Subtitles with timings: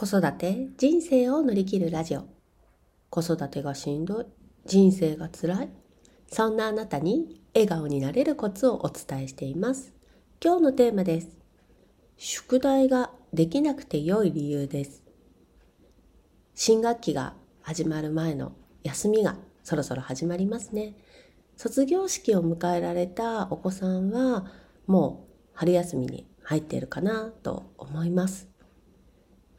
[0.00, 2.22] 子育て人生を乗り切るラジオ。
[3.10, 4.26] 子育てがしんどい
[4.64, 5.68] 人生が辛い
[6.28, 9.92] そんなあなたに笑顔になれるコツをお伝えしています。
[10.40, 11.36] 今日のテーマです。
[12.16, 15.02] 宿題ができなくて良い理由です。
[16.54, 18.52] 新学期が始まる前の
[18.84, 19.34] 休みが
[19.64, 20.94] そろそろ始まりますね。
[21.56, 24.46] 卒業式を迎えられたお子さんは
[24.86, 28.47] もう春休みに入っているかなと思います。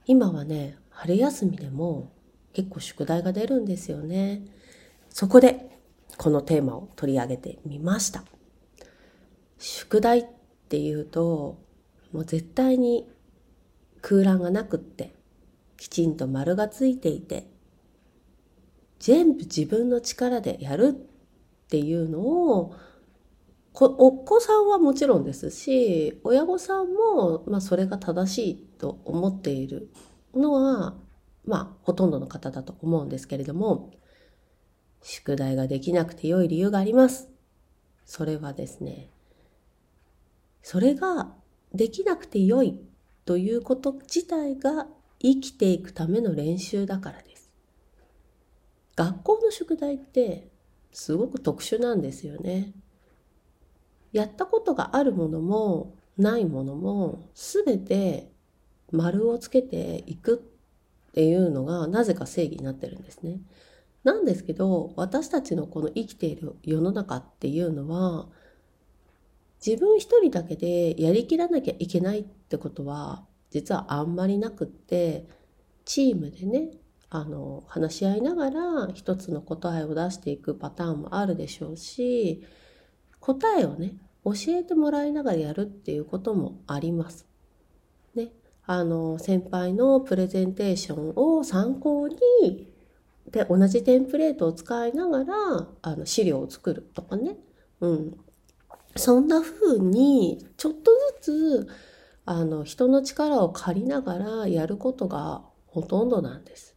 [0.09, 2.11] 今はね春休みでも
[2.51, 4.41] 結構宿題が出るんですよね。
[5.09, 5.69] そこで
[6.17, 8.23] このテーマを取り上げてみました。
[9.59, 10.25] 宿題っ
[10.67, 11.59] ていうと
[12.11, 13.07] もう絶対に
[14.01, 15.13] 空欄がなくって
[15.77, 17.45] きちんと丸がついていて
[18.97, 22.75] 全部自分の力でやるっていうのを
[23.73, 29.89] お子さんはもちろんですし親御さんも、まあ、それが正しいと思っている
[30.35, 30.95] のは
[31.45, 33.91] まあほとんどの方だと思うんですけれども
[35.01, 37.29] 宿題ができなくて良い理由があります。
[38.05, 39.09] それはですね
[40.63, 41.33] それが
[41.73, 42.79] できなくて良い
[43.25, 44.87] ということ自体が
[45.19, 47.49] 生きていくための練習だからです。
[48.95, 50.49] 学校の宿題って
[50.91, 52.73] すごく特殊なんですよね。
[54.11, 58.31] やったことがあるものもないものも全て
[58.91, 60.43] 丸をつけていく
[61.09, 63.39] っていうのがなぜか正義になってるんですね。
[64.03, 68.27] なんですけど私たちのこの生きている世の中っていうのは
[69.65, 75.27] 自分一人だけでやりきらなきゃいけないってことは実はあんまりなくって
[75.83, 76.69] チームでね
[77.09, 82.43] あの話し合いながら一つの答えを出していくパターンもあるでしょうし
[83.19, 87.28] 答えをね教えてもらいながらやるっていうこともあります。
[88.71, 92.71] あの先輩のプレゼンテーションを参考に
[93.31, 95.33] で同じテンプレートを使いながら
[95.81, 97.35] あの資料を作るとかね、
[97.81, 98.17] うん、
[98.95, 100.91] そんな風にちょっと
[101.23, 101.67] ずつ
[102.25, 106.75] あの人の力を借りながらやることがほとんどなんです。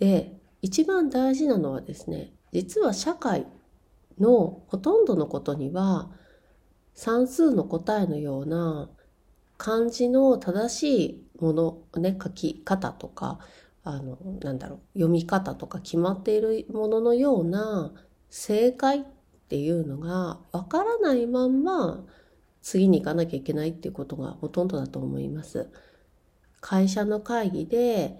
[0.00, 3.46] で一番大事なのはですね実は社会
[4.18, 6.10] のほとんどのことには
[6.92, 8.90] 算数の答えのような
[9.56, 13.38] 漢字の正しいものね書き方とか
[13.82, 17.92] あのなんだろう読み方とか決まっているもののような
[18.30, 19.04] 正解っ
[19.48, 22.04] ていうのがわからないまんま
[22.62, 25.68] 次に行かなきゃいけないっていうことがほとんどだと思います。
[26.62, 28.18] 会社の会議で、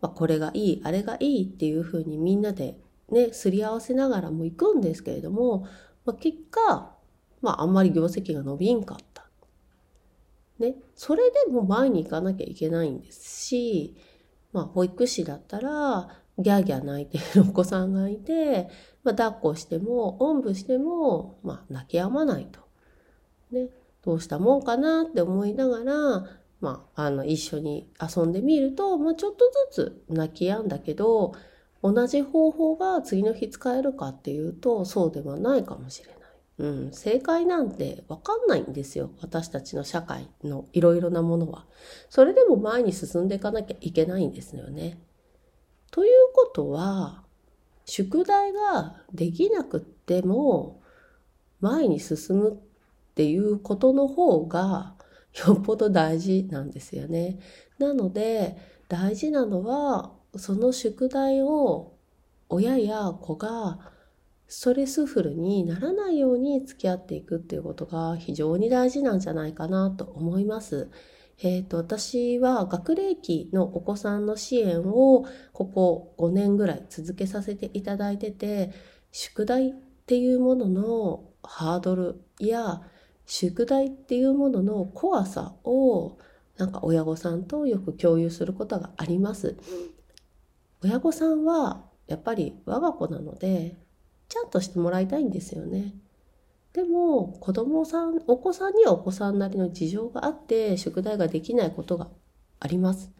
[0.00, 2.78] まあ、これがいいあれがいいっていうふうにみんなで
[3.10, 5.66] ねすり合わせながらも行くんですけれども、
[6.06, 6.96] まあ、結果
[7.42, 9.11] まああんまり業績が伸びんかっ。
[10.62, 13.96] ね、それでも前に行かなきゃいけないんですし、
[14.52, 16.08] まあ保育士だったら
[16.38, 18.68] ギャーギャー泣いてるお子さんがいて、
[19.02, 22.60] まあ、抱っこしてもおんぶしても、まあ、泣き止まないと。
[23.50, 23.68] ね、
[24.04, 25.94] どうしたもんかなって思いながら、
[26.60, 31.34] まあ、あの一緒に遊んでみると、まあ、ちょっとずつ泣き止んだけど
[31.82, 36.21] 同じ方法が次の日使えるかっていうとそうではないかもしれない。
[36.58, 39.10] うん、正解なんてわかんないんですよ。
[39.20, 41.66] 私たちの社会のいろいろなものは。
[42.10, 44.98] それでも前に進んでいかなきゃいけないんですよね。
[45.90, 47.22] ということは、
[47.84, 50.80] 宿題ができなくっても
[51.60, 52.54] 前に進むっ
[53.14, 54.94] ていうことの方が
[55.46, 57.38] よっぽど大事なんですよね。
[57.78, 58.56] なので
[58.88, 61.92] 大事なのはその宿題を
[62.48, 63.78] 親や子が
[64.52, 70.90] ストレスフルにならないように付き合っていくっていうことが非常に大事なんじゃないかなと思います。
[71.42, 75.24] えっ、ー、と、私は学齢期のお子さんの支援を
[75.54, 78.72] ここ5年ぐらい続けさせていただいてて、
[79.10, 79.72] 宿題っ
[80.04, 82.82] ていうもののハードルや
[83.24, 86.18] 宿題っていうものの怖さを
[86.58, 89.56] なんか親御さんとよく共有することがあります。
[90.84, 93.78] 親御さんはやっぱり我が子なので
[94.32, 95.92] ちゃんとしてもらいたいんですよね。
[96.72, 102.08] でも子供さんお子さんにはお子さんなりの事情があって宿題ができないことが
[102.58, 103.12] あります。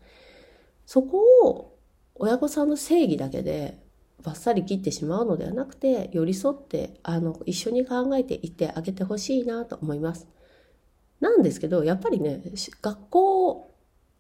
[0.87, 1.77] そこを
[2.15, 3.79] 親御さんの正義だけで
[4.23, 10.27] バッサリ切ってしまうのではなくて寄り添ってあの一緒に考えていってあげてほしいなと思います。
[11.21, 12.43] なんですけどやっぱりね
[12.81, 13.71] 学校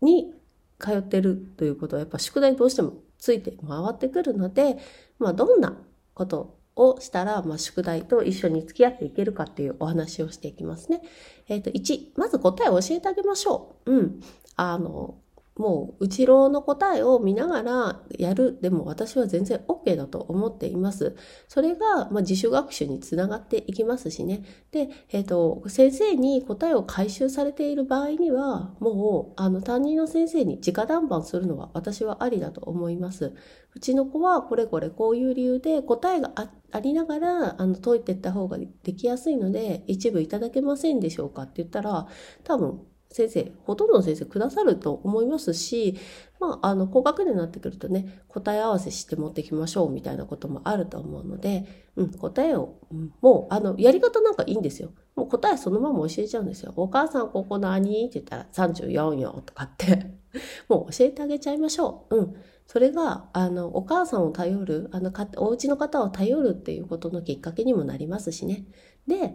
[0.03, 0.35] に
[0.79, 4.77] 通ってるということはやっぱ宿題どうしてもついて回ってくるので、
[5.19, 5.75] まあ、どんな
[6.12, 11.03] ことをしたら、まあ、宿題と一緒に付き合っていけるかっていうお話をしていきますね。
[11.49, 13.93] えっ、ー、と、1、まず答えを教えてあげましょう。
[13.93, 14.21] うん。
[14.57, 15.17] あの、
[15.56, 18.58] もう、内ろの答えを見ながらやる。
[18.62, 21.14] でも私は全然 OK だと思っています。
[21.46, 24.44] それが、まあ、自主学習につながっていきますしね。
[24.70, 33.34] で、えっ、ー、と、先生に答えを回収されている場合には、もう、あの、担任の先生に直談判するのは私はありだと思います。
[33.75, 36.32] うちの子はこれこれこういう理由で答えが
[36.72, 42.06] ありながら、あの、解いていった方ができやすいので、一部いただけませんでしょうかって言ったら、
[42.44, 42.81] 多分、
[43.12, 45.99] 先生、ほとんどの先生くださると思いますし、
[46.41, 51.67] まあ、あの、高学年になってくるとね、答え合わせして持ってきましょうみたいなこともあると思うので、
[51.97, 52.79] うん、答えを、
[53.20, 54.93] もう、あの、やり方なんかいいんですよ。
[55.14, 56.73] もう答えそのまま教えちゃうんですよ。
[56.76, 58.06] お母さんここ何？
[58.06, 60.14] って言ったら34よとかって
[60.69, 62.17] もう教えてあげちゃいましょう。
[62.17, 62.35] うん。
[62.67, 68.64] それが、あの、お母さんを頼る、あの、かお家の方を頼るっていうことのきっかけにもなりますしね。
[69.06, 69.35] で、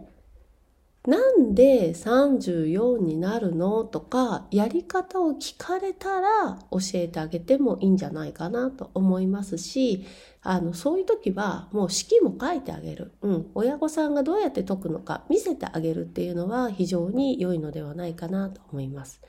[1.06, 10.06] なんで34になるのとか、やり方を聞かれたら教えてあげてもいいんじゃないかなと思いますし、
[10.42, 13.12] あの、そういう時はもう式も書いてあげる。
[13.22, 13.50] うん。
[13.54, 19.20] 親御さんがどうやって解くのか見せてあげるっていうのは非常に良いのではないかなと思います。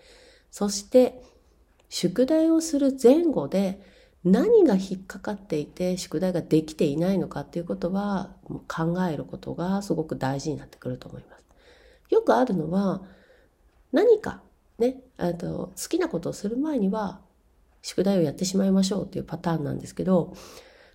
[0.51, 1.24] そして、
[1.89, 3.81] 宿題をする前後で
[4.24, 8.36] 何が引っかかっていて宿題ができていないのかっていうことは
[8.68, 11.38] 考えることがすごく大事になってくると思います。
[12.10, 13.04] よくあるのは、
[13.92, 14.42] 何か
[14.78, 17.22] ね、あと好きなことをする前には、
[17.82, 20.34] 宿題をやってしまいましょうっていうパターンなんですけど、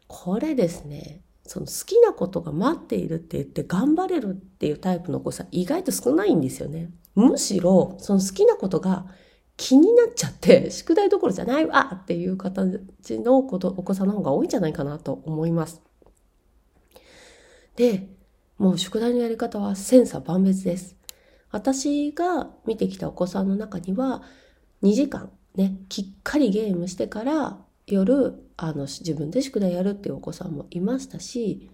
[0.06, 6.90] これですね、その好きなことが待っているって言って頑張れるっていうタイプのお子さん意外と少ないんですよね。
[7.14, 9.06] むしろ、その好きなことが
[9.56, 15.80] 気になっちゃって、宿題どころじゃないわっていう形のお子さんの方が多いんじゃないかなと思います。
[17.76, 18.08] で、
[18.58, 20.96] もう宿題のやり方は千差万別です。
[21.54, 24.22] 私が見てきたお子さんの中には、
[24.82, 31.70] 2時間ね、きっかりゲームしてから夜、あの、自分で宿題やるっていうお子さんもいましたし、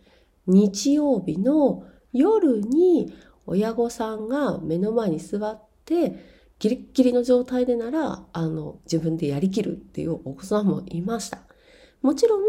[0.46, 3.14] 日曜日の夜に
[3.46, 6.26] 親御さんが目の前に座って、
[6.58, 11.38] ギリッギリの状態でなら、あの、自分でやりきるっていうお子さんもいました。
[12.02, 12.42] もちろん、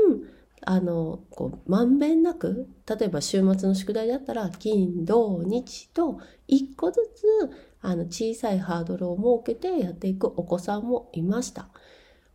[0.63, 11.69] あの、こう、まんべんなく、例えば週末の宿題だったら、金、土、日と、一個ずつ、あの、小さいハードルを設けてやっていくお子さんもいました。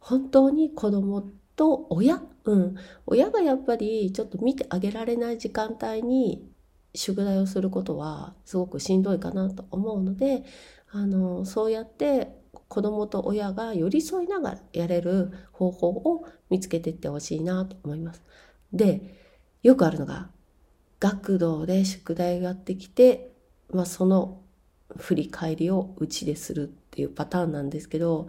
[0.00, 2.76] 本当に子供と親、うん、
[3.06, 6.48] 親がやっぱりちょっと見てあげられない時間帯に
[6.94, 10.44] 宿題をすることはすごくしんどいかなと思うので、
[10.90, 12.36] あの、そうやって
[12.68, 18.22] 子供と親が寄り添いながらやれる方法を見つけていってほしいなと思います。
[18.72, 19.14] で、
[19.62, 20.30] よくあるのが、
[21.00, 23.32] 学童で宿題がやってきて、
[23.72, 24.40] まあ、その
[24.96, 28.28] 振り返りをうちでするっていうパターンなんですけど、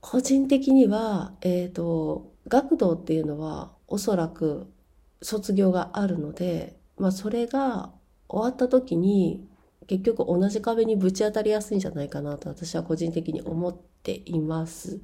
[0.00, 4.72] 個人的には、えっ、ー、と、学童っていうのはおそらく
[5.20, 7.92] 卒業があるので、まあ、それが
[8.28, 9.48] 終わった時に
[9.86, 15.00] 結局同じ壁にぶち当たりやすいんじゃないかなと私は個人的に思っています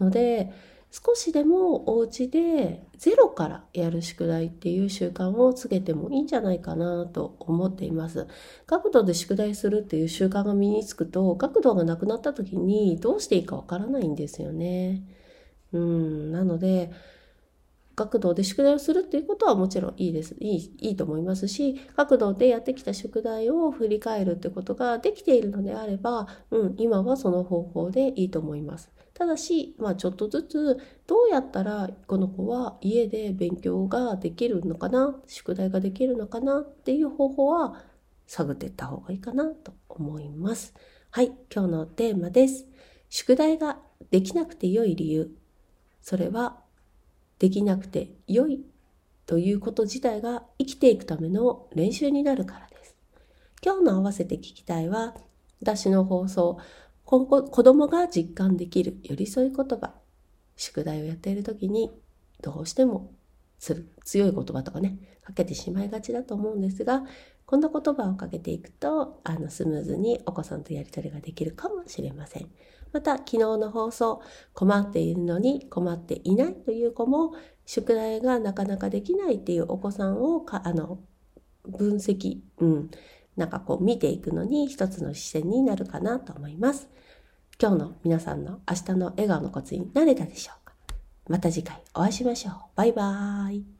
[0.00, 0.52] ので
[0.90, 8.26] 少しでもお家でゼロからやる宿題っていう習慣をつけてもいいんじゃないかなと思っています。
[8.66, 15.02] 学童で宿題するっていう習慣が身につくと学童がなくなった時にどうしていいかわからないんですよね。
[15.72, 16.90] うん、なので
[17.98, 20.36] 学童で宿題をするっていうことはもちろんいいです。
[20.38, 28.92] いい、いいと思いますし、学童でやってきた宿題を振り返るってことができているのであれば、うん、今はその方法でいいと思います。
[29.14, 30.78] ただし、まあちょっとずつ、
[31.08, 37.82] どうやったらこの子は家で勉強ができるのかな、宿題ができるのかなっていう方法は
[38.28, 40.72] 探っていった方がいいかなと思います。
[41.10, 42.66] はい、今日のテーマです。
[43.08, 43.80] 宿題が
[44.12, 45.34] できなくて良い理由。
[46.00, 46.67] それは
[47.38, 48.64] できなくて良い
[49.26, 52.96] ということ自体が生きていくための練習になるからです。
[53.62, 55.14] 今日の合わせて聞きたいは、
[55.60, 56.58] 私の放送、
[57.04, 59.92] 今後子供が実感できる寄り添い言葉。
[60.56, 61.90] 宿題をやっている時に
[62.40, 63.12] どうしても
[63.58, 67.02] 強い言葉とかね、かけてしまいがちだと思うんですが、
[67.44, 72.50] こんな言葉をかけていくと、あの、スムーズにお子さんとやりとりができるかもしれません。
[72.92, 74.22] また、昨日の放送、
[74.54, 77.32] 困っているのに困っていないという子も、
[77.64, 81.00] 宿題がなかなかできないっていうお子さんをか、あの、
[81.66, 82.90] 分析、うん、
[83.36, 86.88] なんかこう見ていくのに一つの視点になるかなと思います。
[87.60, 90.57] 今日の皆さんの明日の笑顔のコツになれたでしょう
[91.28, 92.54] また次回お会いしましょう。
[92.74, 93.77] バイバーイ。